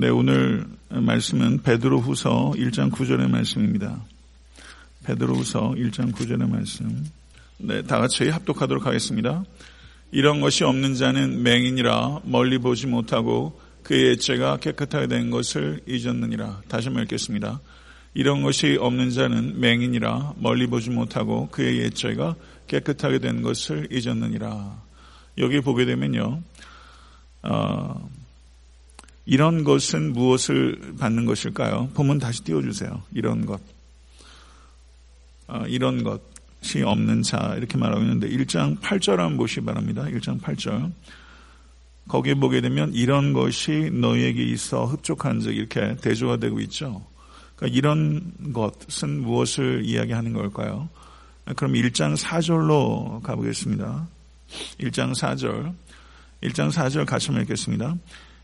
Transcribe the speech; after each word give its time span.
네, 0.00 0.10
오늘 0.10 0.64
말씀은 0.90 1.62
베드로 1.64 1.98
후서 1.98 2.52
1장 2.54 2.92
9절의 2.92 3.28
말씀입니다. 3.28 4.00
베드로 5.02 5.34
후서 5.34 5.72
1장 5.72 6.12
9절의 6.12 6.48
말씀. 6.48 7.04
네, 7.56 7.82
다 7.82 7.98
같이 7.98 8.28
합독하도록 8.28 8.86
하겠습니다. 8.86 9.42
이런 10.12 10.40
것이 10.40 10.62
없는 10.62 10.94
자는 10.94 11.42
맹인이라 11.42 12.20
멀리 12.22 12.58
보지 12.58 12.86
못하고 12.86 13.60
그의 13.82 14.18
죄가 14.18 14.58
깨끗하게 14.58 15.08
된 15.08 15.30
것을 15.30 15.80
잊었느니라. 15.88 16.62
다시 16.68 16.86
한번 16.86 17.02
읽겠습니다. 17.02 17.60
이런 18.14 18.42
것이 18.42 18.76
없는 18.78 19.10
자는 19.10 19.58
맹인이라 19.58 20.34
멀리 20.36 20.68
보지 20.68 20.90
못하고 20.90 21.48
그의 21.48 21.76
옛죄가 21.78 22.36
깨끗하게 22.68 23.18
된 23.18 23.42
것을 23.42 23.88
잊었느니라. 23.90 24.80
여기 25.38 25.60
보게 25.60 25.84
되면요, 25.86 26.40
어, 27.42 28.08
이런 29.30 29.62
것은 29.62 30.14
무엇을 30.14 30.94
받는 30.98 31.26
것일까요? 31.26 31.90
보면 31.92 32.18
다시 32.18 32.42
띄워주세요. 32.44 33.02
이런 33.12 33.44
것. 33.44 33.60
어, 35.48 35.64
이런 35.68 36.02
것이 36.02 36.82
없는 36.82 37.22
자 37.22 37.54
이렇게 37.58 37.76
말하고 37.76 38.00
있는데 38.00 38.26
1장 38.26 38.80
8절 38.80 39.18
한번 39.18 39.36
보시기 39.36 39.66
바랍니다. 39.66 40.04
1장 40.04 40.40
8절. 40.40 40.92
거기에 42.08 42.36
보게 42.36 42.62
되면 42.62 42.94
이런 42.94 43.34
것이 43.34 43.90
너희에게 43.92 44.42
있어 44.44 44.86
흡족한 44.86 45.40
즉 45.40 45.54
이렇게 45.54 45.94
대조가 45.96 46.38
되고 46.38 46.58
있죠. 46.60 47.04
그러니까 47.56 47.76
이런 47.76 48.32
것은 48.54 49.20
무엇을 49.20 49.82
이야기하는 49.84 50.32
걸까요? 50.32 50.88
그럼 51.54 51.74
1장 51.74 52.16
4절로 52.16 53.22
가보겠습니다. 53.22 54.08
1장 54.80 55.12
4절. 55.12 55.74
1장 56.44 56.70
4절 56.70 57.04
같이 57.04 57.30
읽겠습니다. 57.30 57.94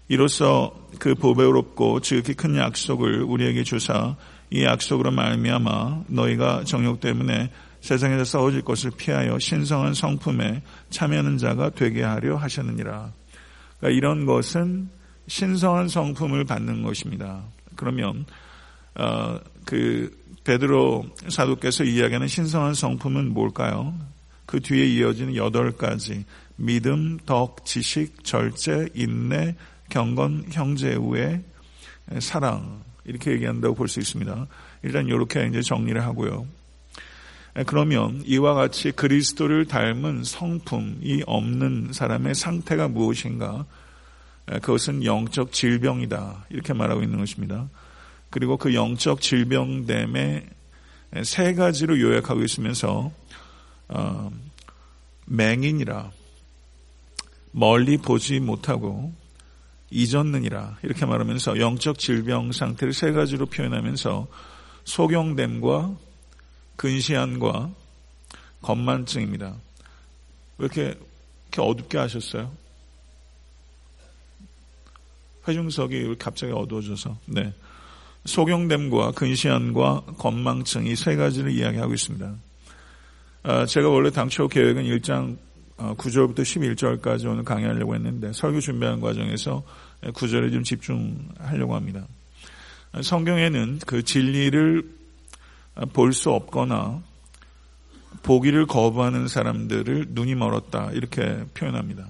이로써 0.09 0.75
그 0.99 1.15
보배롭고 1.15 2.01
지극히 2.01 2.35
큰 2.35 2.57
약속을 2.57 3.23
우리에게 3.23 3.65
주사 3.65 4.17
이 4.51 4.63
약속으로 4.63 5.11
말미암아 5.11 6.05
너희가 6.09 6.65
정욕 6.65 7.01
때문에 7.01 7.51
세상에서 7.81 8.25
싸워질 8.25 8.63
것을 8.63 8.93
피하여 8.97 9.39
신성한 9.39 9.95
성품에 9.95 10.63
참여하는 10.91 11.39
자가 11.39 11.71
되게 11.71 12.03
하려 12.03 12.37
하셨느니라. 12.37 13.13
그러니까 13.79 13.97
이런 13.97 14.25
것은 14.27 14.89
신성한 15.27 15.89
성품을 15.89 16.45
받는 16.45 16.83
것입니다. 16.83 17.43
그러면 17.77 18.25
어, 18.95 19.39
그 19.65 20.17
베드로 20.45 21.07
사도께서 21.29 21.85
이야기하는 21.85 22.29
신성한 22.29 22.75
성품은 22.75 23.33
뭘까요? 23.33 23.95
그 24.47 24.61
뒤에 24.61 24.87
이어지는 24.87 25.37
여덟 25.37 25.73
가지 25.73 26.25
믿음, 26.57 27.19
덕, 27.27 27.65
지식, 27.65 28.23
절제, 28.25 28.91
인내, 28.95 29.57
경건, 29.91 30.47
형제 30.51 30.95
우애, 30.95 31.41
사랑 32.21 32.83
이렇게 33.05 33.33
얘기한다고 33.33 33.75
볼 33.75 33.89
수 33.89 34.01
있습니다. 34.01 34.47
일단 34.83 35.07
이렇게 35.07 35.47
이제 35.47 35.63
정리를 35.63 36.03
하고요. 36.03 36.47
그러면 37.67 38.23
이와 38.27 38.55
같이 38.55 38.91
그리스도를 38.91 39.67
닮은 39.67 40.25
성품이 40.25 41.23
없는 41.27 41.93
사람의 41.93 42.35
상태가 42.35 42.89
무엇인가? 42.89 43.65
그것은 44.47 45.05
영적 45.05 45.53
질병이다. 45.53 46.47
이렇게 46.51 46.73
말하고 46.73 47.03
있는 47.03 47.19
것입니다. 47.19 47.69
그리고 48.31 48.57
그 48.57 48.75
영적 48.75 49.21
질병됨의 49.21 50.47
세 51.23 51.55
가지로 51.55 52.01
요약하고 52.01 52.43
있으면서 52.43 53.13
어, 53.89 54.33
맹인이라 55.27 56.11
멀리 57.53 57.97
보지 57.99 58.41
못하고 58.41 59.13
잊었느니라 59.95 60.79
이렇게 60.83 61.07
말하면서 61.07 61.61
영적 61.61 61.99
질병 61.99 62.51
상태를 62.51 62.93
세 62.93 63.13
가지로 63.13 63.47
표현하면서 63.47 64.27
소경됨과 64.85 65.97
근시안과 66.77 67.71
건만증입니다. 68.61 69.55
왜 70.59 70.65
이렇게, 70.67 70.83
이렇게 70.83 71.63
어둡게 71.63 71.99
하셨어요? 71.99 72.53
회중석이 75.47 76.17
갑자기 76.19 76.53
어두워져서 76.53 77.19
네 77.27 77.53
소경됨과 78.25 79.13
근시안과 79.13 80.03
건망증 80.19 80.87
이 80.87 80.97
세 80.97 81.15
가지를 81.15 81.53
이야기하고 81.53 81.95
있습니다. 81.95 82.35
아, 83.45 83.67
제가 83.67 83.91
원래 83.91 84.11
당초 84.11 84.49
계획은 84.49 84.85
1장 84.85 85.37
9절부터 85.77 86.39
어, 86.39 86.43
11절까지 86.43 87.27
오늘 87.27 87.45
강의하려고 87.45 87.95
했는데 87.95 88.33
설교 88.33 88.61
준비하는 88.61 89.01
과정에서 89.01 89.63
9절에 90.13 90.53
좀 90.53 90.63
집중하려고 90.65 91.75
합니다. 91.75 92.07
성경에는 93.03 93.81
그 93.87 94.03
진리를 94.03 94.83
볼 95.93 96.13
수 96.13 96.31
없거나 96.31 97.03
보기를 98.23 98.67
거부하는 98.67 99.29
사람들을 99.29 100.07
눈이 100.11 100.35
멀었다 100.35 100.91
이렇게 100.93 101.45
표현합니다. 101.55 102.07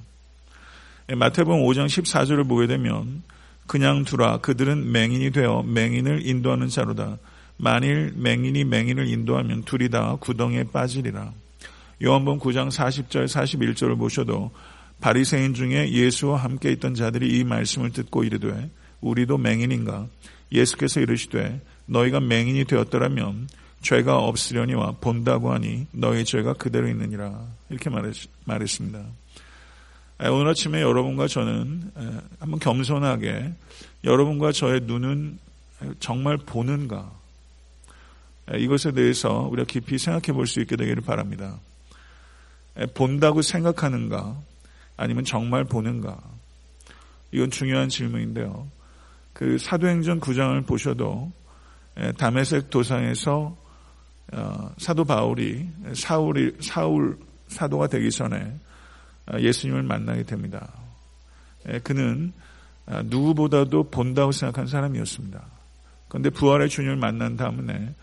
마태복음 1.14 1.62
5장 1.64 1.86
14절을 1.86 2.48
보게 2.48 2.66
되면 2.66 3.22
그냥 3.66 4.04
두라 4.04 4.38
그들은 4.38 4.92
맹인이 4.92 5.30
되어 5.30 5.62
맹인을 5.62 6.26
인도하는 6.26 6.68
자로다. 6.68 7.18
만일 7.56 8.12
맹인이 8.16 8.64
맹인을 8.64 9.08
인도하면 9.08 9.62
둘이 9.62 9.88
다 9.88 10.16
구덩이에 10.20 10.64
빠지리라. 10.64 11.32
요한복음 12.02 12.40
9장 12.40 12.68
40절 12.68 13.26
41절을 13.26 13.96
보셔도 13.98 14.50
바리새인 15.00 15.54
중에 15.54 15.90
예수와 15.92 16.38
함께 16.38 16.72
있던 16.72 16.94
자들이 16.94 17.38
이 17.38 17.44
말씀을 17.44 17.90
듣고 17.90 18.24
이르되 18.24 18.70
우리도 19.00 19.38
맹인인가 19.38 20.06
예수께서 20.52 21.00
이르시되 21.00 21.60
너희가 21.86 22.20
맹인이 22.20 22.64
되었더라면 22.64 23.48
죄가 23.82 24.18
없으려니와 24.18 24.92
본다고 25.00 25.52
하니 25.52 25.86
너희 25.92 26.24
죄가 26.24 26.54
그대로 26.54 26.88
있느니라 26.88 27.46
이렇게 27.68 27.90
말했습니다. 28.44 29.04
오늘 30.30 30.48
아침에 30.48 30.80
여러분과 30.80 31.26
저는 31.26 31.90
한번 32.38 32.60
겸손하게 32.60 33.52
여러분과 34.04 34.52
저의 34.52 34.80
눈은 34.84 35.38
정말 36.00 36.38
보는가 36.38 37.12
이것에 38.56 38.92
대해서 38.92 39.48
우리가 39.50 39.66
깊이 39.66 39.98
생각해 39.98 40.32
볼 40.32 40.46
수 40.46 40.60
있게 40.60 40.76
되기를 40.76 41.02
바랍니다. 41.02 41.58
본다고 42.94 43.42
생각하는가 43.42 44.40
아니면 44.96 45.24
정말 45.24 45.64
보는가 45.64 46.18
이건 47.32 47.50
중요한 47.50 47.88
질문인데요. 47.88 48.68
그 49.32 49.58
사도행전 49.58 50.20
9장을 50.20 50.66
보셔도 50.66 51.32
담에색 52.16 52.70
도상에서 52.70 53.56
어, 54.32 54.70
사도 54.78 55.04
바울이 55.04 55.68
사울이 55.94 56.56
사울 56.60 57.18
사도가 57.48 57.88
되기 57.88 58.10
전에 58.10 58.58
어, 59.26 59.38
예수님을 59.38 59.82
만나게 59.82 60.22
됩니다. 60.22 60.72
그는 61.82 62.32
어, 62.86 63.02
누구보다도 63.04 63.90
본다고 63.90 64.32
생각한 64.32 64.66
사람이었습니다. 64.66 65.44
그런데 66.08 66.30
부활의 66.30 66.68
주님을 66.68 66.96
만난 66.96 67.36
다음에 67.36 67.94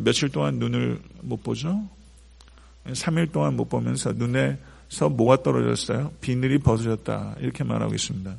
며칠 0.00 0.28
동안 0.28 0.58
눈을 0.58 1.00
못 1.22 1.42
보죠? 1.42 1.88
3일 2.86 3.32
동안 3.32 3.54
못 3.54 3.68
보면서 3.68 4.12
눈에 4.12 4.58
서 4.88 5.08
뭐가 5.08 5.42
떨어졌어요? 5.42 6.12
비늘이 6.20 6.58
벗어졌다. 6.58 7.36
이렇게 7.40 7.64
말하고 7.64 7.94
있습니다. 7.94 8.34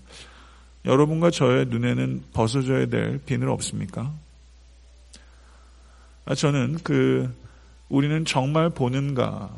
여러분과 0.86 1.32
저의 1.32 1.66
눈에는 1.66 2.24
벗어져야 2.34 2.86
될 2.88 3.20
비늘 3.26 3.50
없습니까? 3.50 4.14
아, 6.26 6.36
저는 6.36 6.80
그, 6.84 7.34
우리는 7.90 8.24
정말 8.26 8.70
보는가. 8.70 9.52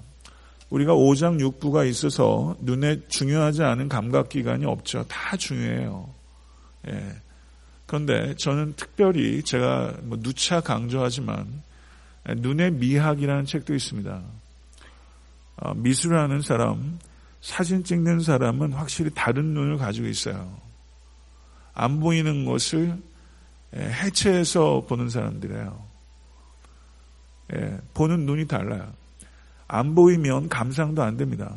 우리가 0.70 0.94
5장 0.94 1.40
6부가 1.40 1.88
있어서 1.90 2.58
눈에 2.60 3.08
중요하지 3.08 3.64
않은 3.64 3.88
감각 3.88 4.30
기관이 4.30 4.66
없죠. 4.66 5.06
다 5.08 5.38
중요해요. 5.38 6.10
예. 6.90 7.16
그런데 7.86 8.36
저는 8.36 8.74
특별히 8.76 9.42
제가 9.44 9.94
뭐 10.04 10.20
누차 10.22 10.60
강조하지만 10.60 11.64
눈의 12.36 12.72
미학이라는 12.74 13.46
책도 13.46 13.74
있습니다. 13.74 14.22
어, 15.58 15.74
미술을 15.74 16.18
하는 16.18 16.42
사람, 16.42 17.00
사진 17.42 17.84
찍는 17.84 18.22
사람은 18.22 18.74
확실히 18.74 19.12
다른 19.14 19.54
눈을 19.54 19.78
가지고 19.78 20.08
있어요. 20.08 20.58
안 21.74 22.00
보이는 22.00 22.46
것을 22.46 22.98
해체해서 23.76 24.86
보는 24.88 25.10
사람들이에요. 25.10 25.86
예, 27.56 27.80
보는 27.94 28.26
눈이 28.26 28.48
달라요. 28.48 28.92
안 29.68 29.96
보이면 29.96 30.50
감상도 30.50 31.04
안 31.04 31.18
됩니다. 31.18 31.54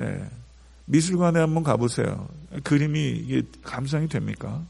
예, 0.00 0.28
미술관에 0.86 1.40
한번 1.40 1.62
가보세요. 1.62 2.28
그림이 2.62 3.10
이게 3.10 3.42
감상이 3.62 4.08
됩니까? 4.08 4.62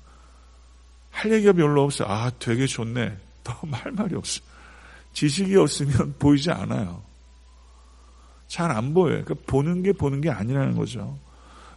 할 1.11 1.33
얘기가 1.33 1.53
별로 1.53 1.85
없어요. 1.85 2.09
아, 2.09 2.31
되게 2.39 2.67
좋네. 2.67 3.17
더 3.45 3.55
말 3.67 3.81
말이 3.93 4.15
없어요. 4.15 4.45
지식이 5.13 5.57
없으면 5.57 6.15
보이지 6.21 6.51
않아요. 6.51 7.03
잘 8.49 8.71
안 8.71 8.95
보여요. 8.95 9.23
그러니까 9.25 9.47
보는 9.47 9.83
게 9.83 9.93
보는 9.93 10.21
게 10.21 10.31
아니라는 10.31 10.75
거죠. 10.77 11.17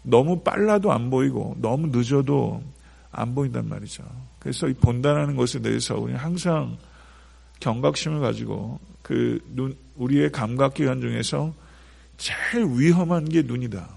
너무 0.03 0.41
빨라도 0.41 0.91
안 0.91 1.09
보이고 1.09 1.55
너무 1.59 1.87
늦어도 1.87 2.63
안 3.11 3.35
보인단 3.35 3.67
말이죠. 3.69 4.03
그래서 4.39 4.67
이 4.67 4.73
본다라는 4.73 5.35
것에 5.35 5.59
대해서 5.59 5.99
우리는 5.99 6.19
항상 6.19 6.77
경각심을 7.59 8.21
가지고 8.21 8.79
그 9.03 9.39
눈, 9.53 9.75
우리의 9.97 10.31
감각기관 10.31 11.01
중에서 11.01 11.53
제일 12.17 12.65
위험한 12.67 13.25
게 13.29 13.41
눈이다. 13.41 13.87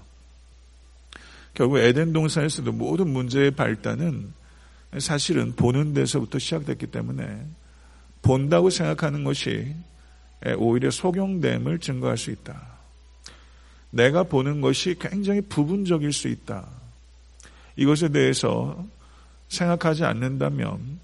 결국 1.53 1.77
에덴 1.77 2.11
동산에서도 2.11 2.71
모든 2.73 3.09
문제의 3.09 3.51
발단은 3.51 4.33
사실은 4.99 5.53
보는 5.55 5.93
데서부터 5.93 6.37
시작됐기 6.37 6.87
때문에 6.87 7.45
본다고 8.21 8.69
생각하는 8.69 9.23
것이 9.23 9.73
오히려 10.57 10.91
속용됨을 10.91 11.79
증거할 11.79 12.17
수 12.17 12.31
있다. 12.31 12.61
내가 13.89 14.23
보는 14.23 14.61
것이 14.61 14.95
굉장히 14.99 15.41
부분적일 15.41 16.11
수 16.11 16.27
있다. 16.27 16.67
이것에 17.75 18.09
대해서 18.09 18.83
생각하지 19.49 20.03
않는다면 20.03 20.99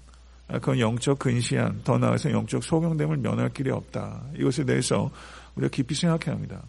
그건 0.48 0.78
영적 0.80 1.18
근시한, 1.18 1.80
더 1.84 1.96
나아가서 1.96 2.30
영적 2.30 2.62
소경됨을 2.62 3.16
면할 3.18 3.52
길이 3.54 3.70
없다. 3.70 4.22
이것에 4.36 4.64
대해서 4.64 5.10
우리가 5.54 5.70
깊이 5.70 5.94
생각해야 5.94 6.34
합니다. 6.34 6.62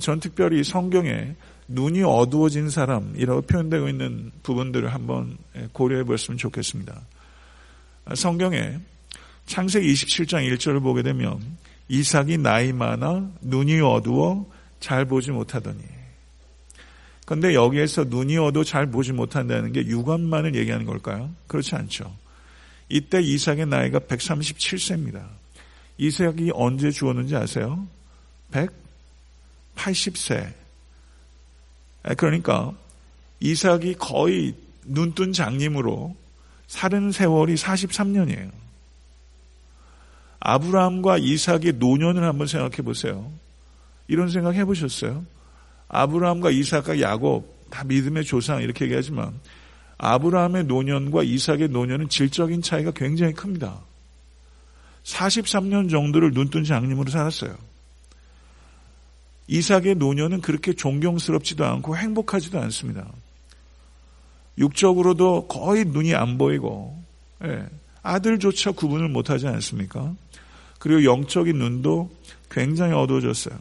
전 0.00 0.20
특별히 0.20 0.62
성경에 0.62 1.34
눈이 1.66 2.02
어두워진 2.04 2.70
사람이라고 2.70 3.42
표현되고 3.42 3.88
있는 3.88 4.30
부분들을 4.44 4.92
한번 4.94 5.36
고려해 5.72 6.04
보았으면 6.04 6.38
좋겠습니다. 6.38 7.00
성경에 8.14 8.78
창세기 9.50 9.92
27장 9.92 10.48
1절을 10.48 10.80
보게 10.80 11.02
되면 11.02 11.40
이삭이 11.88 12.38
나이 12.38 12.72
많아 12.72 13.32
눈이 13.40 13.80
어두워 13.80 14.48
잘 14.78 15.04
보지 15.04 15.32
못하더니 15.32 15.82
그런데 17.26 17.54
여기에서 17.54 18.04
눈이 18.04 18.38
어두워 18.38 18.62
잘 18.62 18.86
보지 18.86 19.12
못한다는 19.12 19.72
게 19.72 19.84
육안만을 19.84 20.54
얘기하는 20.54 20.86
걸까요? 20.86 21.30
그렇지 21.48 21.74
않죠. 21.74 22.16
이때 22.88 23.20
이삭의 23.20 23.66
나이가 23.66 23.98
137세입니다. 23.98 25.26
이삭이 25.98 26.52
언제 26.54 26.92
죽었는지 26.92 27.34
아세요? 27.34 27.86
180세. 29.76 30.52
그러니까 32.16 32.72
이삭이 33.40 33.94
거의 33.94 34.54
눈뜬 34.84 35.32
장님으로 35.32 36.16
살은 36.66 37.12
세월이 37.12 37.54
43년이에요. 37.54 38.69
아브라함과 40.40 41.18
이삭의 41.18 41.74
노년을 41.74 42.24
한번 42.24 42.46
생각해 42.46 42.76
보세요. 42.76 43.30
이런 44.08 44.28
생각 44.28 44.54
해 44.54 44.64
보셨어요? 44.64 45.24
아브라함과 45.88 46.50
이삭과 46.50 47.00
야곱 47.00 47.70
다 47.70 47.84
믿음의 47.84 48.24
조상 48.24 48.62
이렇게 48.62 48.86
얘기하지만 48.86 49.38
아브라함의 49.98 50.64
노년과 50.64 51.22
이삭의 51.22 51.68
노년은 51.68 52.08
질적인 52.08 52.62
차이가 52.62 52.90
굉장히 52.90 53.34
큽니다. 53.34 53.78
43년 55.04 55.90
정도를 55.90 56.32
눈뜬 56.32 56.64
장님으로 56.64 57.10
살았어요. 57.10 57.54
이삭의 59.46 59.96
노년은 59.96 60.40
그렇게 60.40 60.72
존경스럽지도 60.72 61.64
않고 61.66 61.96
행복하지도 61.96 62.58
않습니다. 62.60 63.10
육적으로도 64.58 65.48
거의 65.48 65.84
눈이 65.84 66.14
안 66.14 66.38
보이고 66.38 67.02
예, 67.44 67.66
아들조차 68.02 68.72
구분을 68.72 69.08
못하지 69.08 69.48
않습니까? 69.48 70.14
그리고 70.80 71.04
영적인 71.04 71.56
눈도 71.56 72.10
굉장히 72.50 72.94
어두워졌어요. 72.94 73.56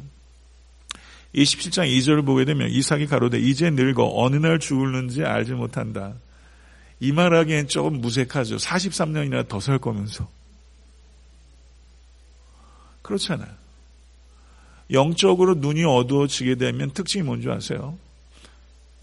27장 1.36 1.88
2절을 1.88 2.26
보게 2.26 2.44
되면 2.46 2.70
이삭이 2.70 3.06
가로되 3.06 3.40
이제 3.40 3.70
늙어 3.70 4.10
어느 4.16 4.38
날 4.38 4.58
죽을는지 4.58 5.24
알지 5.24 5.52
못한다. 5.52 6.16
이 7.00 7.12
말하기엔 7.12 7.68
조금 7.68 8.02
무색하죠. 8.02 8.56
43년이나 8.58 9.48
더 9.48 9.60
살 9.60 9.78
거면서. 9.78 10.28
그렇잖아요. 13.02 13.50
영적으로 14.92 15.56
눈이 15.56 15.84
어두워지게 15.84 16.56
되면 16.56 16.92
특징이 16.92 17.24
뭔지 17.24 17.50
아세요? 17.50 17.98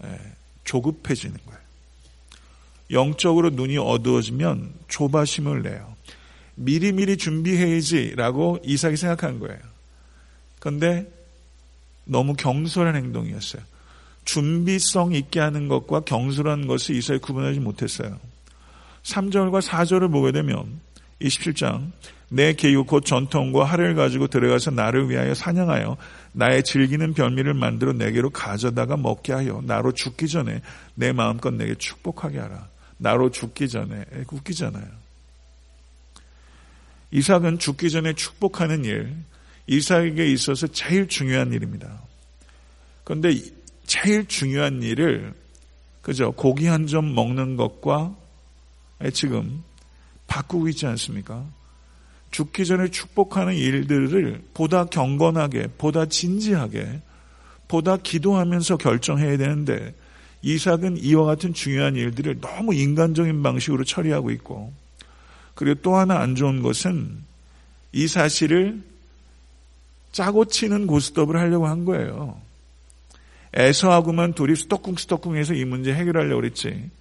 예, 0.03 0.19
조급해지는 0.65 1.37
거예요. 1.45 1.59
영적으로 2.91 3.51
눈이 3.51 3.77
어두워지면 3.77 4.73
조바심을 4.87 5.61
내요. 5.61 5.96
미리미리 6.57 7.17
준비해야지라고 7.17 8.59
이삭이 8.63 8.97
생각한 8.97 9.39
거예요. 9.39 9.59
그런데 10.59 11.11
너무 12.03 12.33
경솔한 12.33 12.95
행동이었어요. 12.95 13.61
준비성 14.25 15.13
있게 15.13 15.39
하는 15.39 15.67
것과 15.67 16.01
경솔한 16.01 16.67
것을 16.67 16.95
이삭이 16.95 17.19
구분하지 17.19 17.59
못했어요. 17.59 18.19
3절과 19.03 19.61
4절을 19.61 20.11
보게 20.11 20.31
되면 20.31 20.81
27장 21.21 21.91
내 22.29 22.53
계육 22.53 22.87
곧 22.87 23.05
전통과 23.05 23.63
하를 23.63 23.95
가지고 23.95 24.27
들어가서 24.27 24.71
나를 24.71 25.09
위하여 25.09 25.33
사냥하여 25.33 25.95
나의 26.33 26.63
즐기는 26.63 27.13
별미를 27.13 27.53
만들어 27.53 27.93
내게로 27.93 28.31
가져다가 28.31 28.97
먹게 28.97 29.31
하여 29.31 29.61
나로 29.63 29.93
죽기 29.93 30.27
전에 30.27 30.61
내 30.95 31.13
마음껏 31.13 31.51
내게 31.51 31.75
축복하게 31.75 32.39
하라. 32.39 32.67
나로 32.97 33.31
죽기 33.31 33.69
전에 33.69 34.03
웃기잖아요. 34.29 35.06
이삭은 37.11 37.59
죽기 37.59 37.89
전에 37.89 38.13
축복하는 38.13 38.85
일, 38.85 39.15
이삭에게 39.67 40.31
있어서 40.33 40.67
제일 40.67 41.07
중요한 41.07 41.53
일입니다. 41.53 42.01
그런데 43.03 43.33
제일 43.85 44.25
중요한 44.27 44.81
일을 44.83 45.33
그죠 46.01 46.31
고기 46.31 46.67
한 46.67 46.87
점 46.87 47.13
먹는 47.15 47.57
것과 47.57 48.15
지금 49.13 49.63
바꾸고 50.27 50.69
있지 50.69 50.85
않습니까? 50.87 51.45
죽기 52.31 52.65
전에 52.65 52.89
축복하는 52.89 53.55
일들을 53.55 54.43
보다 54.53 54.85
경건하게, 54.85 55.67
보다 55.77 56.05
진지하게, 56.05 57.01
보다 57.67 57.97
기도하면서 57.97 58.77
결정해야 58.77 59.37
되는데 59.37 59.93
이삭은 60.41 60.97
이와 60.97 61.25
같은 61.25 61.53
중요한 61.53 61.95
일들을 61.95 62.41
너무 62.41 62.73
인간적인 62.73 63.41
방식으로 63.43 63.83
처리하고 63.83 64.31
있고 64.31 64.73
그리고 65.57 65.81
또 65.81 65.95
하나 65.95 66.19
안 66.19 66.35
좋은 66.35 66.61
것은 66.61 67.17
이 67.91 68.07
사실을 68.07 68.79
짜고 70.11 70.45
치는 70.45 70.85
고스톱을 70.85 71.35
하려고 71.35 71.67
한 71.67 71.83
거예요. 71.83 72.39
에서하고만 73.53 74.33
둘이 74.33 74.55
스토쿵스토쿵해서 74.55 75.55
이 75.55 75.65
문제 75.65 75.93
해결하려고 75.95 76.41
그랬지. 76.41 76.91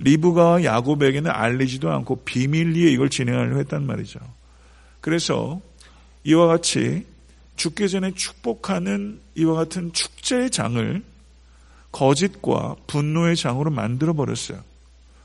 리브가와 0.00 0.64
야곱에게는 0.64 1.30
알리지도 1.30 1.88
않고 1.88 2.24
비밀리에 2.24 2.90
이걸 2.90 3.10
진행하려고 3.10 3.60
했단 3.60 3.86
말이죠. 3.86 4.18
그래서 5.00 5.60
이와 6.24 6.48
같이 6.48 7.06
죽기 7.54 7.88
전에 7.88 8.10
축복하는 8.10 9.20
이와 9.36 9.54
같은 9.54 9.92
축제의 9.92 10.50
장을 10.50 11.00
거짓과 11.92 12.74
분노의 12.88 13.36
장으로 13.36 13.70
만들어 13.70 14.14
버렸어요. 14.14 14.58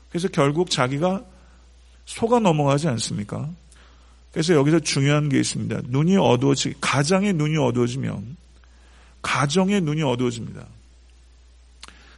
그래서 0.08 0.28
결국 0.28 0.70
자기가 0.70 1.24
속아 2.10 2.40
넘어가지 2.40 2.88
않습니까? 2.88 3.48
그래서 4.32 4.54
여기서 4.54 4.80
중요한 4.80 5.28
게 5.28 5.38
있습니다. 5.38 5.82
눈이 5.86 6.16
어두워지, 6.16 6.74
가장의 6.80 7.34
눈이 7.34 7.56
어두워지면 7.56 8.36
가정의 9.22 9.80
눈이 9.80 10.02
어두워집니다. 10.02 10.66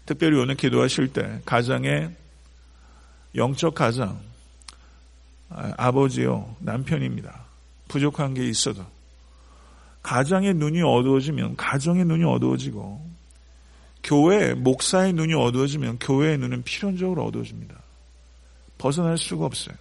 특별히 0.06 0.38
오늘 0.38 0.54
기도하실 0.54 1.12
때 1.12 1.40
가장의 1.44 2.11
영적 3.34 3.75
가장 3.75 4.18
아, 5.50 5.75
아버지요 5.76 6.56
남편입니다. 6.61 7.44
부족한 7.88 8.32
게 8.32 8.49
있어도 8.49 8.84
가장의 10.02 10.54
눈이 10.54 10.80
어두워지면 10.80 11.56
가정의 11.56 12.06
눈이 12.06 12.25
어두워지고 12.25 13.11
교회 14.02 14.54
목사의 14.54 15.12
눈이 15.12 15.34
어두워지면 15.34 15.99
교회의 15.99 16.38
눈은 16.38 16.62
필연적으로 16.62 17.25
어두워집니다. 17.26 17.75
벗어날 18.79 19.19
수가 19.19 19.47
없어요. 19.47 19.75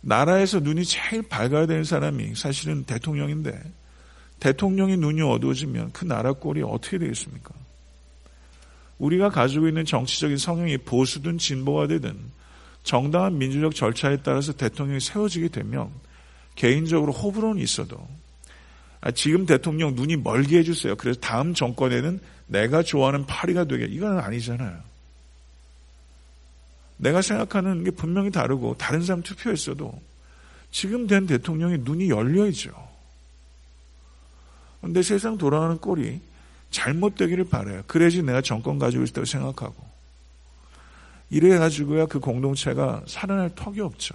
나라에서 0.00 0.60
눈이 0.60 0.84
제일 0.84 1.22
밝아야 1.22 1.66
되는 1.66 1.82
사람이 1.82 2.34
사실은 2.36 2.84
대통령인데 2.84 3.60
대통령의 4.40 4.96
눈이 4.98 5.22
어두워지면 5.22 5.92
그 5.92 6.04
나라 6.04 6.32
꼴이 6.32 6.62
어떻게 6.62 6.98
되겠습니까? 6.98 7.54
우리가 8.98 9.30
가지고 9.30 9.68
있는 9.68 9.84
정치적인 9.84 10.36
성향이 10.36 10.78
보수든 10.78 11.38
진보가 11.38 11.88
되든 11.88 12.16
정당한 12.82 13.36
민주적 13.36 13.74
절차에 13.74 14.18
따라서 14.22 14.52
대통령이 14.52 15.00
세워지게 15.00 15.48
되면 15.48 15.90
개인적으로 16.54 17.12
호불호는 17.12 17.60
있어도 17.62 17.98
아, 19.00 19.10
지금 19.10 19.44
대통령 19.44 19.94
눈이 19.94 20.16
멀게 20.16 20.58
해주세요. 20.58 20.96
그래서 20.96 21.20
다음 21.20 21.52
정권에는 21.52 22.20
내가 22.46 22.82
좋아하는 22.82 23.26
파리가 23.26 23.64
되게 23.64 23.84
이건 23.84 24.18
아니잖아요. 24.18 24.78
내가 26.96 27.22
생각하는 27.22 27.84
게 27.84 27.90
분명히 27.90 28.30
다르고 28.30 28.76
다른 28.78 29.02
사람 29.02 29.22
투표했어도 29.22 30.00
지금 30.70 31.06
된 31.06 31.26
대통령의 31.26 31.78
눈이 31.78 32.10
열려 32.10 32.46
있죠. 32.48 32.70
근데 34.80 35.02
세상 35.02 35.36
돌아가는 35.38 35.78
꼴이 35.78 36.20
잘못되기를 36.70 37.48
바라요. 37.48 37.82
그래야지 37.86 38.22
내가 38.22 38.40
정권 38.40 38.78
가지고 38.78 39.04
있다고 39.04 39.24
생각하고. 39.24 39.74
이래 41.30 41.58
가지고야 41.58 42.06
그 42.06 42.20
공동체가 42.20 43.02
살아날 43.06 43.54
턱이 43.54 43.80
없죠. 43.80 44.14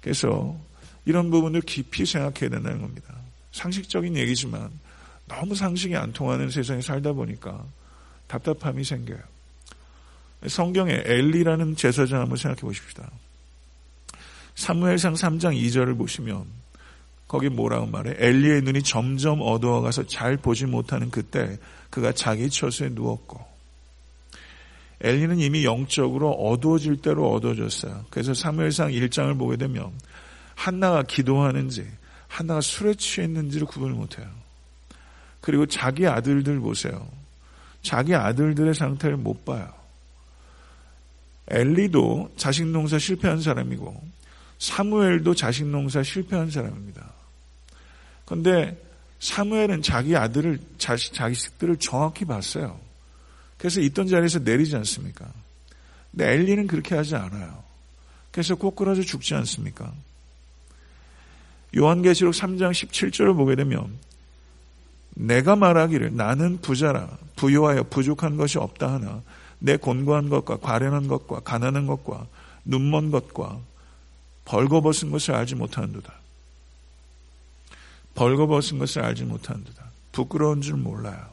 그래서 0.00 0.56
이런 1.04 1.30
부분을 1.30 1.60
깊이 1.62 2.06
생각해야 2.06 2.50
된다는 2.50 2.80
겁니다. 2.80 3.14
상식적인 3.52 4.16
얘기지만 4.16 4.70
너무 5.26 5.54
상식이 5.54 5.94
안 5.96 6.12
통하는 6.12 6.50
세상에 6.50 6.80
살다 6.80 7.12
보니까 7.12 7.64
답답함이 8.28 8.84
생겨요. 8.84 9.20
성경에 10.46 11.02
엘리라는 11.04 11.76
제사장 11.76 12.20
한번 12.20 12.36
생각해 12.36 12.60
보십시다. 12.60 13.10
사무엘상 14.54 15.14
3장 15.14 15.56
2절을 15.56 15.96
보시면 15.96 16.44
거기 17.26 17.48
뭐라고 17.48 17.86
말해? 17.86 18.14
엘리의 18.18 18.62
눈이 18.62 18.82
점점 18.82 19.40
어두워가서 19.40 20.06
잘 20.06 20.36
보지 20.36 20.66
못하는 20.66 21.10
그때 21.10 21.58
그가 21.90 22.12
자기 22.12 22.50
처소에 22.50 22.90
누웠고 22.90 23.40
엘리는 25.00 25.38
이미 25.38 25.64
영적으로 25.64 26.30
어두워질 26.30 27.02
대로 27.02 27.32
어두워졌어요. 27.32 28.04
그래서 28.10 28.34
사무엘상 28.34 28.90
1장을 28.90 29.36
보게 29.38 29.56
되면 29.56 29.90
한나가 30.54 31.02
기도하는지 31.02 31.88
한나가 32.28 32.60
술에 32.60 32.94
취했는지를 32.94 33.66
구분을 33.66 33.94
못해요. 33.94 34.26
그리고 35.40 35.66
자기 35.66 36.06
아들들 36.06 36.60
보세요. 36.60 37.08
자기 37.82 38.14
아들들의 38.14 38.74
상태를 38.74 39.16
못 39.16 39.44
봐요. 39.44 39.81
엘리도 41.48 42.32
자식 42.36 42.66
농사 42.66 42.98
실패한 42.98 43.40
사람이고 43.40 44.02
사무엘도 44.58 45.34
자식 45.34 45.66
농사 45.66 46.02
실패한 46.02 46.50
사람입니다. 46.50 47.12
그런데 48.24 48.80
사무엘은 49.18 49.82
자기 49.82 50.16
아들을 50.16 50.58
자식 50.78 51.12
자식들을 51.14 51.76
정확히 51.78 52.24
봤어요. 52.24 52.78
그래서 53.58 53.80
있던 53.80 54.08
자리에서 54.08 54.40
내리지 54.40 54.74
않습니까? 54.76 55.26
근데 56.10 56.32
엘리는 56.32 56.66
그렇게 56.66 56.94
하지 56.94 57.14
않아요. 57.16 57.62
그래서 58.30 58.54
꼬꾸라져 58.54 59.02
죽지 59.02 59.34
않습니까? 59.34 59.92
요한계시록 61.76 62.34
3장 62.34 62.70
17절을 62.70 63.36
보게 63.36 63.54
되면 63.56 63.98
내가 65.14 65.56
말하기를 65.56 66.16
나는 66.16 66.60
부자라 66.60 67.18
부유하여 67.36 67.84
부족한 67.84 68.36
것이 68.36 68.58
없다 68.58 68.94
하나 68.94 69.22
내 69.64 69.76
곤고한 69.76 70.28
것과 70.28 70.56
과련한 70.56 71.06
것과 71.06 71.40
가난한 71.40 71.86
것과 71.86 72.26
눈먼 72.64 73.12
것과 73.12 73.60
벌거벗은 74.44 75.12
것을 75.12 75.34
알지 75.36 75.54
못하는도다. 75.54 76.12
벌거벗은 78.16 78.78
것을 78.78 79.02
알지 79.02 79.22
못하는도다. 79.22 79.84
부끄러운 80.10 80.62
줄 80.62 80.74
몰라요. 80.76 81.30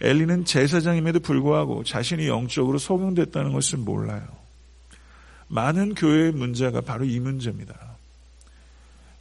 엘리는 0.00 0.44
제사장임에도 0.44 1.18
불구하고 1.20 1.82
자신이 1.82 2.28
영적으로 2.28 2.78
소경됐다는 2.78 3.52
것을 3.52 3.78
몰라요. 3.80 4.24
많은 5.48 5.96
교회의 5.96 6.30
문제가 6.32 6.82
바로 6.82 7.04
이 7.04 7.18
문제입니다. 7.18 7.74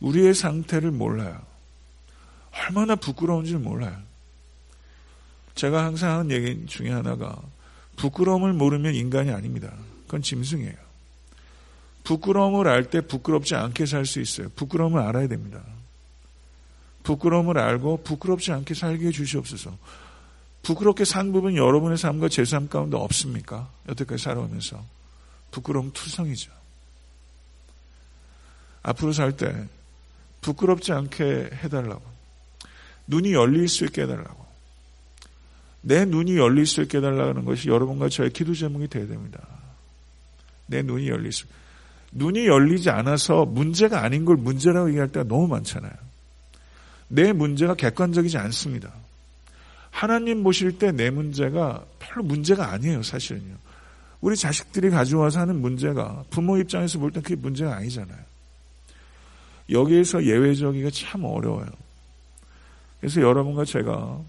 우리의 0.01 0.35
상태를 0.35 0.91
몰라요. 0.91 1.41
얼마나 2.53 2.95
부끄러운지 2.95 3.55
몰라요. 3.55 3.97
제가 5.55 5.83
항상 5.83 6.19
하는 6.19 6.31
얘기 6.31 6.65
중에 6.67 6.91
하나가 6.91 7.41
부끄러움을 8.01 8.53
모르면 8.53 8.95
인간이 8.95 9.29
아닙니다. 9.31 9.71
그건 10.05 10.23
짐승이에요. 10.23 10.73
부끄러움을 12.03 12.67
알 12.67 12.89
때 12.89 13.01
부끄럽지 13.01 13.53
않게 13.53 13.85
살 13.85 14.07
수 14.07 14.19
있어요. 14.19 14.49
부끄러움을 14.55 14.99
알아야 14.99 15.27
됩니다. 15.27 15.61
부끄러움을 17.03 17.59
알고 17.59 18.01
부끄럽지 18.03 18.51
않게 18.51 18.73
살게 18.73 19.07
해 19.07 19.11
주시옵소서. 19.11 19.77
부끄럽게 20.63 21.05
산 21.05 21.31
부분 21.31 21.55
여러분의 21.55 21.97
삶과 21.97 22.29
제 22.29 22.43
삶 22.43 22.67
가운데 22.69 22.97
없습니까? 22.97 23.69
여태까지 23.87 24.23
살아오면서. 24.23 24.83
부끄러움 25.51 25.91
투성이죠. 25.93 26.51
앞으로 28.81 29.13
살 29.13 29.37
때 29.37 29.67
부끄럽지 30.41 30.91
않게 30.91 31.51
해달라고. 31.63 32.01
눈이 33.05 33.33
열릴 33.33 33.67
수 33.67 33.85
있게 33.85 34.03
해달라고. 34.03 34.40
내 35.81 36.05
눈이 36.05 36.37
열릴 36.37 36.65
수 36.65 36.81
있게 36.81 36.99
해달라는 36.99 37.45
것이 37.45 37.69
여러분과 37.69 38.09
저의 38.09 38.29
기도 38.31 38.53
제목이 38.53 38.87
되어야 38.87 39.07
됩니다. 39.07 39.39
내 40.67 40.81
눈이 40.81 41.07
열릴 41.09 41.31
수. 41.31 41.45
눈이 42.11 42.45
열리지 42.47 42.89
않아서 42.89 43.45
문제가 43.45 44.03
아닌 44.03 44.25
걸 44.25 44.35
문제라고 44.37 44.89
얘기할 44.89 45.07
때가 45.11 45.27
너무 45.27 45.47
많잖아요. 45.47 45.91
내 47.07 47.33
문제가 47.33 47.73
객관적이지 47.75 48.37
않습니다. 48.37 48.93
하나님 49.89 50.43
보실 50.43 50.77
때 50.77 50.91
내 50.91 51.09
문제가 51.09 51.83
별로 51.99 52.23
문제가 52.23 52.71
아니에요, 52.71 53.03
사실은요. 53.03 53.55
우리 54.21 54.35
자식들이 54.37 54.89
가져와서 54.89 55.39
하는 55.41 55.59
문제가 55.61 56.23
부모 56.29 56.57
입장에서 56.57 56.99
볼 56.99 57.11
때 57.11 57.21
그게 57.21 57.35
문제가 57.35 57.75
아니잖아요. 57.75 58.19
여기에서 59.69 60.23
예외적이가 60.23 60.89
참 60.91 61.23
어려워요. 61.23 61.67
그래서 62.99 63.21
여러분과 63.21 63.65
제가 63.65 64.19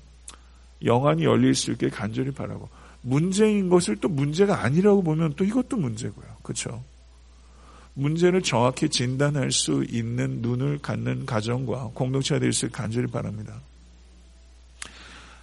영안이 0.85 1.25
열릴 1.25 1.55
수 1.55 1.73
있게 1.73 1.89
간절히 1.89 2.31
바라고 2.31 2.69
문제인 3.03 3.69
것을 3.69 3.97
또 3.97 4.09
문제가 4.09 4.63
아니라고 4.63 5.03
보면 5.03 5.35
또 5.35 5.45
이것도 5.45 5.77
문제고요. 5.77 6.27
그렇죠? 6.43 6.83
문제를 7.95 8.43
정확히 8.43 8.89
진단할 8.89 9.53
수 9.53 9.85
있는 9.89 10.41
눈을 10.41 10.79
갖는 10.79 11.27
가정과 11.27 11.91
공동체가 11.95 12.41
될 12.41 12.53
수 12.53 12.67
있게 12.67 12.77
간절히 12.77 13.07
바랍니다. 13.09 13.61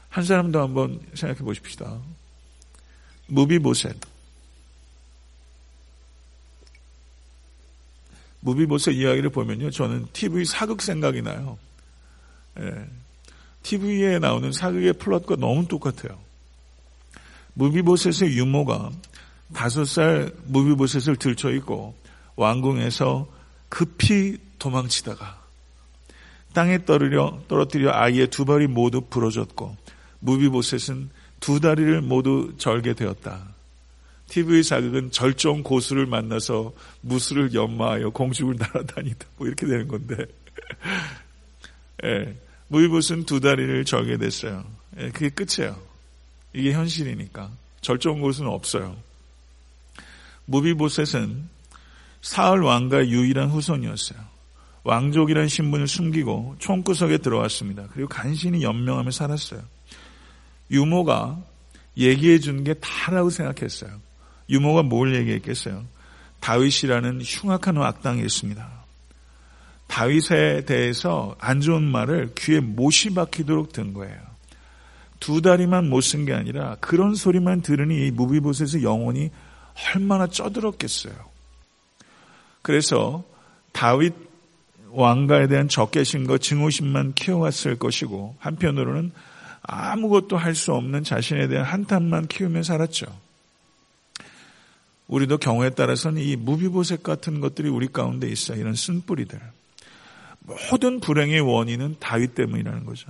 한 0.10 0.24
사람 0.24 0.52
도 0.52 0.60
한번 0.62 1.00
생각해 1.14 1.44
보십시다. 1.44 2.00
무비보셋. 3.28 3.96
무비보셋 8.40 8.96
이야기를 8.96 9.30
보면요. 9.30 9.70
저는 9.70 10.08
TV 10.14 10.46
사극 10.46 10.82
생각이 10.82 11.22
나요. 11.22 11.60
예. 12.60 12.88
TV에 13.64 14.20
나오는 14.20 14.52
사극의 14.52 14.94
플롯과 14.94 15.36
너무 15.36 15.68
똑같아요. 15.68 16.18
무비보셋의 17.54 18.38
유모가 18.38 18.92
다섯 19.54 19.86
살 19.86 20.32
무비보셋을 20.46 21.18
들쳐 21.18 21.52
있고 21.52 21.96
왕궁에서 22.36 23.28
급히 23.68 24.38
도망치다가 24.60 25.40
땅에 26.54 26.84
떨어려, 26.86 27.40
떨어뜨려 27.48 27.92
아이의 27.92 28.28
두 28.28 28.46
발이 28.46 28.68
모두 28.68 29.02
부러졌고 29.02 29.76
무비보셋은 30.20 31.10
두 31.40 31.60
다리를 31.60 32.02
모두 32.02 32.54
절게 32.58 32.94
되었다. 32.94 33.56
TV 34.30 34.64
사극은 34.64 35.12
절정 35.12 35.64
고수를 35.64 36.06
만나서 36.06 36.74
무술을 37.02 37.54
연마하여 37.54 38.12
공중을 38.12 38.58
날아다니다 38.58 39.26
뭐 39.38 39.48
이렇게 39.48 39.66
되는 39.66 39.88
건데 39.88 40.16
예, 42.06 42.36
무비보스는 42.70 43.26
두 43.26 43.40
다리를 43.40 43.84
절게 43.86 44.18
됐어요. 44.18 44.64
예, 44.98 45.10
그게 45.12 45.30
끝이에요. 45.30 45.80
이게 46.54 46.72
현실이니까. 46.74 47.52
절정 47.82 48.22
고수는 48.22 48.50
없어요. 48.50 48.96
무비보셋은 50.46 51.48
사흘 52.22 52.62
왕가의 52.64 53.12
유일한 53.12 53.50
후손이었어요. 53.50 54.20
왕족이라는 54.84 55.48
신분을 55.48 55.88
숨기고 55.88 56.56
총구석에 56.60 57.20
들어왔습니다. 57.20 57.88
그리고 57.94 58.10
간신히 58.10 58.64
연명하며 58.64 59.12
살았어요. 59.12 59.62
유모가 60.72 61.42
얘기해 61.98 62.40
준 62.40 62.64
게 62.64 62.74
다라고 62.76 63.30
생각했어요. 63.30 63.92
유모가 64.50 64.84
뭘 64.84 65.16
얘기했겠어요? 65.16 65.86
다윗이라는 66.40 67.22
흉악한 67.22 67.78
악당이 67.78 68.22
있습니다. 68.22 68.79
다윗에 69.90 70.66
대해서 70.66 71.36
안 71.40 71.62
좋은 71.62 71.84
말을 71.84 72.34
귀에 72.38 72.60
못이 72.60 73.14
박히도록 73.16 73.74
든 73.74 73.94
거예요. 73.94 74.16
두 75.20 75.42
다리만 75.42 75.90
못 75.90 76.02
쓴 76.02 76.26
게 76.26 76.34
아니라 76.34 76.78
그런 76.80 77.16
소리만 77.16 77.62
들으니 77.62 78.10
무비보셋의 78.12 78.84
영혼이 78.84 79.32
얼마나 79.96 80.28
쩌들었겠어요. 80.28 81.14
그래서 82.62 83.24
다윗 83.74 84.14
왕가에 84.92 85.48
대한 85.48 85.68
적개심과 85.68 86.38
증오심만 86.38 87.14
키워왔을 87.14 87.78
것이고 87.78 88.36
한편으로는 88.40 89.12
아무것도 89.64 90.38
할 90.38 90.56
수 90.56 90.74
없는 90.74 91.04
자신에 91.04 91.48
대한 91.48 91.66
한탄만 91.66 92.28
키우며 92.28 92.64
살았죠. 92.64 93.06
우리도 95.08 95.40
경우에 95.40 95.72
따라서는 95.72 96.22
이 96.22 96.36
무비보색 96.36 97.02
같은 97.04 97.40
것들이 97.40 97.70
우리 97.70 97.88
가운데 97.88 98.28
있어 98.30 98.56
이런 98.56 98.76
쓴뿌리들. 98.76 99.40
모든 100.72 101.00
불행의 101.00 101.42
원인은 101.42 101.98
다윗 102.00 102.36
때문이라는 102.36 102.86
거죠. 102.86 103.08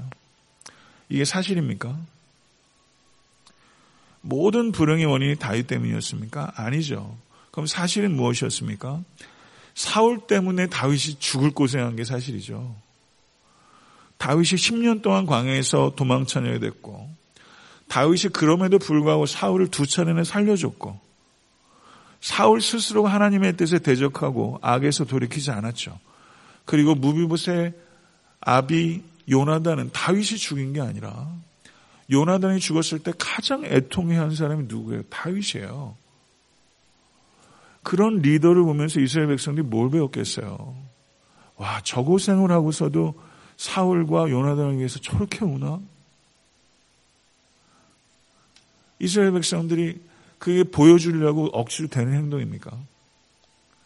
이게 1.08 1.25
사실입니까? 1.25 1.98
모든 4.22 4.72
불행의 4.72 5.05
원인이 5.05 5.38
다윗 5.38 5.67
때문이었습니까? 5.67 6.53
아니죠. 6.55 7.17
그럼 7.51 7.65
사실은 7.65 8.15
무엇이었습니까? 8.15 9.01
사울 9.74 10.19
때문에 10.27 10.67
다윗이 10.67 11.19
죽을 11.19 11.51
고생한 11.51 11.96
게 11.96 12.03
사실이죠. 12.03 12.75
다윗이 14.17 14.43
10년 14.43 15.01
동안 15.01 15.25
광야에서 15.25 15.93
도망쳐내야 15.96 16.60
됐고 16.60 17.10
다윗이 17.88 18.34
그럼에도 18.34 18.77
불구하고 18.77 19.25
사울을 19.25 19.69
두 19.69 19.88
차례나 19.88 20.25
살려줬고 20.25 21.00
사울 22.19 22.62
스스로가 22.62 23.10
하나님의 23.13 23.55
뜻에 23.55 23.79
대적하고 23.79 24.60
악에서 24.62 25.05
돌이키지 25.05 25.51
않았죠. 25.51 25.98
그리고 26.70 26.94
무비보세 26.94 27.74
아비 28.42 29.02
요나단은 29.28 29.90
다윗이 29.92 30.38
죽인 30.38 30.72
게 30.72 30.82
아니라 30.82 31.28
요나단이 32.12 32.60
죽었을 32.60 33.00
때 33.00 33.12
가장 33.18 33.66
애통해한 33.66 34.36
사람이 34.36 34.66
누구예요? 34.68 35.02
다윗이에요. 35.10 35.98
그런 37.82 38.20
리더를 38.20 38.62
보면서 38.62 39.00
이스라엘 39.00 39.30
백성들이 39.30 39.66
뭘 39.66 39.90
배웠겠어요? 39.90 40.76
와, 41.56 41.82
저 41.84 42.04
고생을 42.04 42.52
하고서도 42.52 43.20
사울과 43.58 44.30
요나단을 44.30 44.78
위해서 44.78 45.00
저렇게 45.00 45.46
우나? 45.46 45.80
이스라엘 49.00 49.32
백성들이 49.32 50.00
그게 50.38 50.64
보여주려고 50.64 51.48
억지로 51.48 51.88
되는 51.88 52.14
행동입니까? 52.14 52.78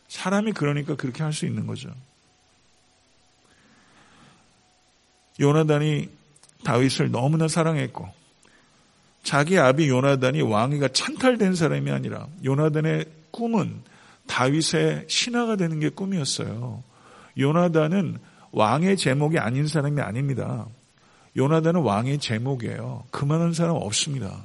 사람이 0.09 0.51
그러니까 0.51 0.95
그렇게 0.97 1.23
할 1.23 1.31
수 1.31 1.45
있는 1.45 1.65
거죠. 1.65 1.89
요나단이 5.39 6.09
다윗을 6.63 7.11
너무나 7.11 7.47
사랑했고 7.47 8.07
자기 9.23 9.57
아비 9.57 9.89
요나단이 9.89 10.41
왕위가 10.41 10.89
찬탈된 10.89 11.55
사람이 11.55 11.89
아니라 11.91 12.27
요나단의 12.43 13.05
꿈은 13.31 13.81
다윗의 14.27 15.05
신하가 15.07 15.55
되는 15.55 15.79
게 15.79 15.89
꿈이었어요. 15.89 16.83
요나단은 17.37 18.19
왕의 18.51 18.97
제목이 18.97 19.39
아닌 19.39 19.67
사람이 19.67 19.99
아닙니다. 20.01 20.67
요나단은 21.35 21.81
왕의 21.81 22.19
제목이에요. 22.19 23.05
그만한 23.11 23.53
사람 23.53 23.75
없습니다. 23.75 24.43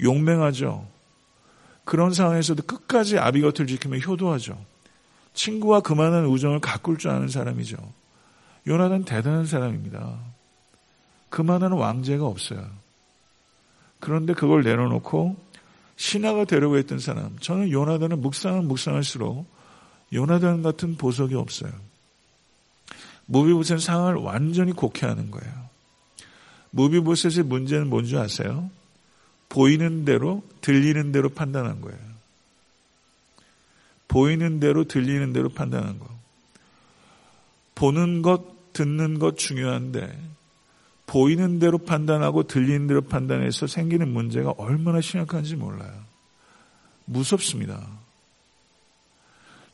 용맹하죠. 0.00 0.86
그런 1.84 2.12
상황에서도 2.12 2.62
끝까지 2.64 3.18
아비 3.18 3.40
곁을 3.40 3.66
지키며 3.66 3.98
효도하죠. 3.98 4.58
친구와 5.34 5.80
그만한 5.80 6.26
우정을 6.26 6.60
가꿀 6.60 6.98
줄 6.98 7.10
아는 7.10 7.28
사람이죠. 7.28 7.76
요나단 8.66 9.04
대단한 9.04 9.46
사람입니다. 9.46 10.18
그만한 11.30 11.72
왕제가 11.72 12.24
없어요. 12.26 12.68
그런데 14.00 14.34
그걸 14.34 14.62
내려놓고 14.62 15.36
신하가 15.96 16.44
되려고 16.44 16.76
했던 16.76 16.98
사람. 16.98 17.38
저는 17.38 17.70
요나단은 17.70 18.20
묵상은 18.20 18.66
묵상할수록 18.66 19.46
요나단 20.12 20.62
같은 20.62 20.96
보석이 20.96 21.34
없어요. 21.34 21.72
무비보셋 23.26 23.80
상황을 23.80 24.16
완전히 24.16 24.72
곡해하는 24.72 25.30
거예요. 25.30 25.52
무비보셋의 26.70 27.44
문제는 27.46 27.88
뭔지 27.88 28.16
아세요? 28.16 28.70
보이는 29.48 30.04
대로 30.04 30.42
들리는 30.60 31.12
대로 31.12 31.28
판단한 31.28 31.80
거예요. 31.80 31.98
보이는 34.08 34.60
대로 34.60 34.84
들리는 34.84 35.32
대로 35.32 35.48
판단한 35.48 35.98
거. 35.98 36.06
보는 37.74 38.22
것, 38.22 38.51
듣는 38.72 39.18
것 39.18 39.38
중요한데 39.38 40.32
보이는 41.06 41.58
대로 41.58 41.78
판단하고 41.78 42.44
들리는 42.44 42.86
대로 42.86 43.02
판단해서 43.02 43.66
생기는 43.66 44.08
문제가 44.08 44.54
얼마나 44.56 45.00
심각한지 45.00 45.56
몰라요. 45.56 45.92
무섭습니다. 47.04 47.86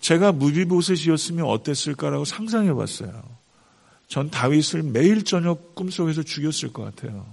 제가 0.01 0.33
무비보셋이었으면 0.33 1.45
어땠을까라고 1.47 2.25
상상해 2.25 2.73
봤어요. 2.73 3.23
전 4.09 4.31
다윗을 4.31 4.83
매일 4.85 5.23
저녁 5.25 5.75
꿈속에서 5.75 6.23
죽였을 6.23 6.73
것 6.73 6.85
같아요. 6.85 7.27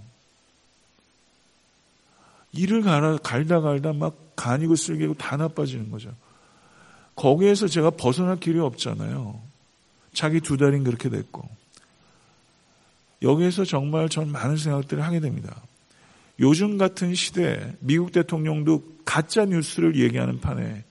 일을 2.52 2.82
갈아, 2.82 3.18
갈다 3.18 3.62
갈다 3.62 3.94
막 3.94 4.36
간이고 4.36 4.76
쓸개고 4.76 5.16
다 5.16 5.38
나빠지는 5.38 5.92
거죠. 5.92 6.14
거기에서 7.16 7.68
제가 7.68 7.92
벗어날 7.92 8.40
길이 8.40 8.60
없잖아요. 8.60 9.42
자기 10.16 10.40
두 10.40 10.58
달인 10.58 10.84
그렇게 10.84 11.10
됐고. 11.10 11.48
여기에서 13.22 13.66
정말 13.66 14.10
전 14.10 14.32
많은 14.32 14.58
생각들을 14.58 15.04
하게 15.04 15.20
됩니다. 15.20 15.62
요즘 16.40 16.78
같은 16.78 17.16
시대에 17.16 17.74
미국 17.80 18.12
대통령도 18.12 18.84
가짜 19.06 19.46
뉴스를 19.46 19.96
얘기하는 19.96 20.42
판에 20.42 20.84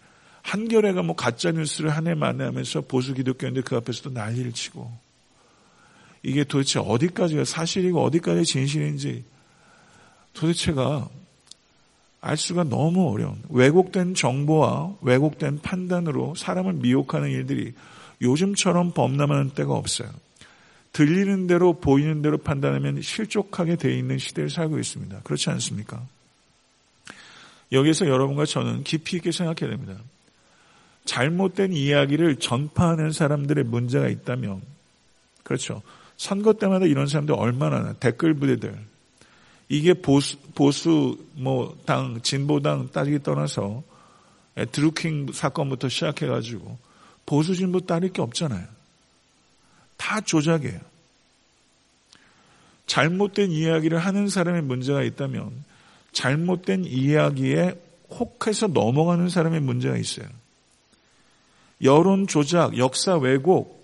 한겨레가 0.42 1.02
뭐 1.02 1.16
가짜 1.16 1.50
뉴스를 1.52 1.90
한 1.90 2.06
해 2.06 2.14
만에 2.14 2.44
하면서 2.44 2.80
보수 2.80 3.14
기독교인들 3.14 3.62
그 3.62 3.76
앞에서도 3.76 4.10
난리를 4.10 4.52
치고 4.52 4.90
이게 6.22 6.44
도대체 6.44 6.78
어디까지가 6.78 7.44
사실이고 7.44 8.02
어디까지 8.02 8.44
진실인지 8.44 9.24
도대체가 10.32 11.08
알 12.20 12.36
수가 12.38 12.64
너무 12.64 13.10
어려운 13.10 13.42
왜곡된 13.50 14.14
정보와 14.14 14.96
왜곡된 15.02 15.60
판단으로 15.60 16.34
사람을 16.34 16.74
미혹하는 16.74 17.30
일들이 17.30 17.74
요즘처럼 18.22 18.92
범람하는 18.92 19.50
때가 19.50 19.74
없어요. 19.74 20.08
들리는 20.92 21.48
대로 21.48 21.80
보이는 21.80 22.22
대로 22.22 22.38
판단하면 22.38 23.02
실족하게 23.02 23.76
되어 23.76 23.90
있는 23.90 24.18
시대를 24.18 24.48
살고 24.48 24.78
있습니다. 24.78 25.20
그렇지 25.24 25.50
않습니까? 25.50 26.06
여기서 27.72 28.06
여러분과 28.06 28.46
저는 28.46 28.84
깊이 28.84 29.16
있게 29.16 29.32
생각해야 29.32 29.76
됩니다. 29.76 30.00
잘못된 31.04 31.72
이야기를 31.72 32.36
전파하는 32.36 33.10
사람들의 33.10 33.64
문제가 33.64 34.08
있다면, 34.08 34.62
그렇죠. 35.42 35.82
선거 36.16 36.52
때마다 36.52 36.86
이런 36.86 37.08
사람들 37.08 37.34
얼마나 37.34 37.92
댓글 37.94 38.34
부대들, 38.34 38.78
이게 39.68 39.94
보수, 39.94 40.38
보수, 40.54 41.18
뭐, 41.34 41.76
당, 41.84 42.20
진보당 42.22 42.90
따지기 42.92 43.22
떠나서 43.22 43.82
드루킹 44.70 45.32
사건부터 45.32 45.88
시작해가지고 45.88 46.78
보수 47.26 47.54
진보 47.54 47.80
따를 47.80 48.12
게 48.12 48.22
없잖아요. 48.22 48.66
다 49.96 50.20
조작이에요. 50.20 50.80
잘못된 52.86 53.50
이야기를 53.50 53.98
하는 53.98 54.28
사람의 54.28 54.62
문제가 54.62 55.02
있다면 55.02 55.64
잘못된 56.12 56.84
이야기에 56.84 57.80
혹해서 58.10 58.66
넘어가는 58.66 59.28
사람의 59.28 59.60
문제가 59.60 59.96
있어요. 59.96 60.26
여론 61.82 62.26
조작, 62.26 62.76
역사 62.78 63.16
왜곡, 63.16 63.82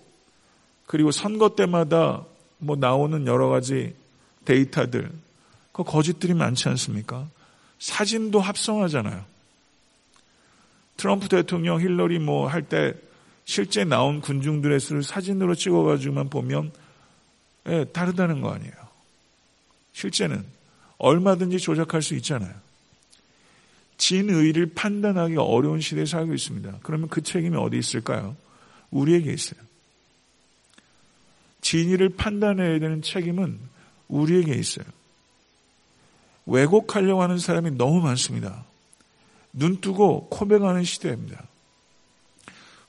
그리고 0.85 1.11
선거 1.11 1.55
때마다 1.55 2.23
뭐 2.57 2.75
나오는 2.75 3.25
여러 3.27 3.49
가지 3.49 3.95
데이터들, 4.45 5.11
그 5.71 5.83
거짓들이 5.83 6.33
많지 6.33 6.69
않습니까? 6.69 7.27
사진도 7.79 8.39
합성하잖아요. 8.39 9.25
트럼프 10.97 11.27
대통령 11.27 11.81
힐러리 11.81 12.19
뭐 12.19 12.47
할 12.47 12.61
때 12.61 12.93
실제 13.45 13.83
나온 13.83 14.21
군중들의 14.21 14.79
수를 14.79 15.03
사진으로 15.03 15.55
찍어가지고만 15.55 16.29
보면 16.29 16.71
예, 17.67 17.85
다르다는 17.85 18.41
거 18.41 18.51
아니에요. 18.51 18.73
실제는 19.93 20.43
얼마든지 20.97 21.59
조작할 21.59 22.01
수 22.01 22.15
있잖아요. 22.15 22.53
진의를 23.97 24.71
판단하기 24.73 25.37
어려운 25.37 25.79
시대에 25.79 26.05
살고 26.05 26.33
있습니다. 26.33 26.79
그러면 26.81 27.07
그 27.07 27.21
책임이 27.21 27.55
어디 27.57 27.77
있을까요? 27.77 28.35
우리에게 28.89 29.31
있어요. 29.31 29.61
진의를 31.61 32.09
판단해야 32.09 32.79
되는 32.79 33.01
책임은 33.01 33.59
우리에게 34.07 34.55
있어요. 34.55 34.85
왜곡하려고 36.47 37.21
하는 37.21 37.37
사람이 37.37 37.71
너무 37.71 38.01
많습니다. 38.01 38.65
눈 39.53 39.79
뜨고 39.79 40.29
코백하는 40.29 40.83
시대입니다. 40.83 41.43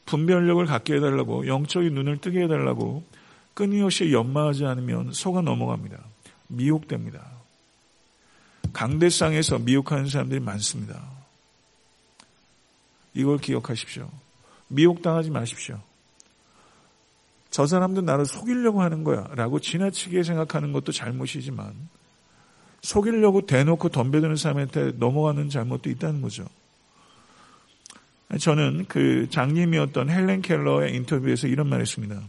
분별력을 0.07 0.65
갖게 0.67 0.97
해달라고 0.97 1.47
영적인 1.47 1.95
눈을 1.95 2.19
뜨게 2.19 2.43
해달라고 2.43 3.05
끊임없이 3.55 4.13
연마하지 4.13 4.65
않으면 4.65 5.13
속아 5.13 5.43
넘어갑니다. 5.43 5.99
미혹됩니다. 6.49 7.25
강대상에서 8.73 9.59
미혹하는 9.59 10.07
사람들이 10.07 10.41
많습니다. 10.41 11.03
이걸 13.15 13.39
기억하십시오. 13.39 14.09
미혹당하지 14.69 15.31
마십시오. 15.31 15.79
저 17.51 17.67
사람도 17.67 18.01
나를 18.01 18.25
속이려고 18.25 18.81
하는 18.81 19.05
거야 19.05 19.29
라고 19.35 19.61
지나치게 19.61 20.23
생각하는 20.23 20.73
것도 20.73 20.91
잘못이지만 20.91 21.75
속이려고 22.81 23.45
대놓고 23.45 23.91
덤벼드는 23.91 24.37
사람한테 24.37 24.93
넘어가는 24.93 25.51
잘못도 25.51 25.91
있다는 25.91 26.23
거죠. 26.23 26.47
저는 28.39 28.87
그 28.89 29.29
장님이었던 29.31 30.09
헬렌 30.09 30.43
켈러의 30.43 30.95
인터뷰에서 30.95 31.47
이런 31.49 31.69
말 31.69 31.81
했습니다. 31.81 32.21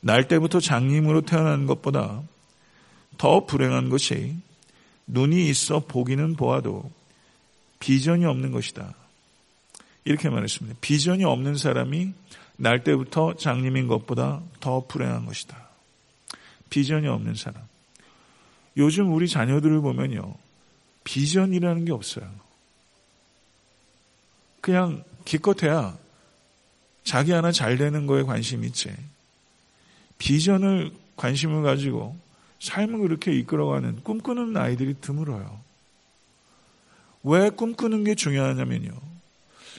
날 0.00 0.26
때부터 0.26 0.58
장님으로 0.58 1.22
태어난 1.22 1.66
것보다 1.66 2.22
더 3.18 3.46
불행한 3.46 3.88
것이 3.88 4.34
눈이 5.06 5.48
있어 5.48 5.80
보기는 5.80 6.34
보아도 6.34 6.90
비전이 7.78 8.24
없는 8.24 8.50
것이다. 8.50 8.94
이렇게 10.04 10.28
말했습니다. 10.28 10.78
비전이 10.80 11.24
없는 11.24 11.56
사람이 11.56 12.12
날 12.56 12.82
때부터 12.82 13.34
장님인 13.34 13.86
것보다 13.86 14.40
더 14.60 14.84
불행한 14.86 15.26
것이다. 15.26 15.56
비전이 16.70 17.06
없는 17.06 17.34
사람. 17.34 17.62
요즘 18.76 19.12
우리 19.12 19.28
자녀들을 19.28 19.80
보면요. 19.80 20.34
비전이라는 21.04 21.84
게 21.84 21.92
없어요. 21.92 22.28
그냥 24.62 25.04
기껏해야 25.26 25.98
자기 27.04 27.32
하나 27.32 27.52
잘 27.52 27.76
되는 27.76 28.06
거에 28.06 28.22
관심 28.22 28.64
있지. 28.64 28.90
비전을 30.18 30.92
관심을 31.16 31.62
가지고 31.62 32.16
삶을 32.60 33.00
그렇게 33.00 33.34
이끌어가는 33.34 34.04
꿈꾸는 34.04 34.56
아이들이 34.56 34.94
드물어요. 35.00 35.60
왜 37.24 37.50
꿈꾸는 37.50 38.04
게 38.04 38.14
중요하냐면요. 38.14 38.92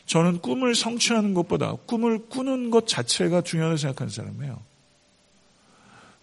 저는 0.05 0.39
꿈을 0.41 0.75
성취하는 0.75 1.33
것보다 1.33 1.73
꿈을 1.85 2.27
꾸는 2.27 2.69
것 2.69 2.85
자체가 2.85 3.41
중요하다고 3.41 3.77
생각하는 3.77 4.11
사람이에요. 4.11 4.59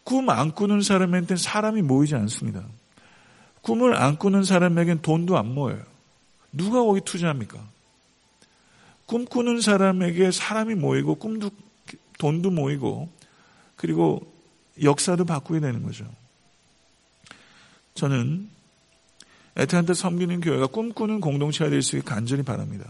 꿈 0.05 0.29
안 0.29 0.53
꾸는 0.53 0.83
사람한테는 0.83 1.39
사람이 1.39 1.81
모이지 1.83 2.15
않습니다. 2.15 2.63
꿈을 3.63 3.97
안 3.97 4.19
꾸는 4.19 4.45
사람에겐 4.45 5.01
돈도 5.01 5.39
안 5.39 5.55
모여요. 5.55 5.83
누가 6.53 6.83
거기 6.83 7.01
투자합니까? 7.01 7.59
꿈꾸는 9.11 9.61
사람에게 9.61 10.31
사람이 10.31 10.77
모이고 10.77 11.17
꿈도 11.17 11.51
돈도 12.21 12.53
모이고 12.53 13.09
그리고 13.75 14.33
역사도 14.81 15.25
바꾸게 15.25 15.59
되는 15.59 15.83
거죠. 15.83 16.07
저는 17.95 18.49
애틀란타 19.57 19.95
섬기는 19.95 20.41
교회가 20.41 20.69
꿈꾸는 20.69 21.21
공동체가 21.21 21.71
될 21.71 21.83
수 21.83 21.97
있게 21.97 22.09
간절히 22.09 22.45
바랍니다. 22.45 22.89